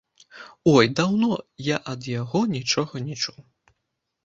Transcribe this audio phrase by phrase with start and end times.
[0.71, 1.29] Ой, даўно
[1.67, 3.39] я ад яго нічога не чуў.